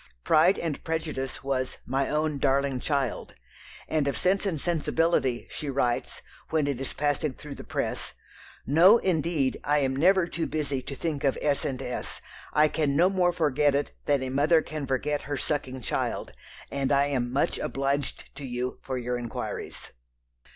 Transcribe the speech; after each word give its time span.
Pride 0.23 0.57
and 0.57 0.83
Prejudice 0.83 1.43
was 1.43 1.77
"my 1.85 2.09
own 2.09 2.39
darling 2.39 2.79
child," 2.79 3.35
and 3.87 4.07
of 4.07 4.17
Sense 4.17 4.47
and 4.47 4.59
Sensibility 4.59 5.45
she 5.51 5.69
writes, 5.69 6.23
when 6.49 6.65
it 6.65 6.81
is 6.81 6.91
passing 6.91 7.33
through 7.35 7.53
the 7.53 7.63
press: 7.63 8.15
"No, 8.65 8.97
indeed, 8.97 9.59
I 9.63 9.77
am 9.77 9.95
never 9.95 10.25
too 10.25 10.47
busy 10.47 10.81
to 10.81 10.95
think 10.95 11.23
of 11.23 11.37
S. 11.39 11.65
and 11.65 11.79
S. 11.83 12.19
I 12.51 12.67
can 12.67 12.95
no 12.95 13.11
more 13.11 13.31
forget 13.31 13.75
it 13.75 13.91
than 14.07 14.23
a 14.23 14.29
mother 14.29 14.63
can 14.63 14.87
forget 14.87 15.21
her 15.29 15.37
sucking 15.37 15.81
child; 15.81 16.31
and 16.71 16.91
I 16.91 17.05
am 17.05 17.31
much 17.31 17.59
obliged 17.59 18.33
to 18.37 18.43
you 18.43 18.79
for 18.81 18.97
your 18.97 19.19
inquiries." 19.19 19.91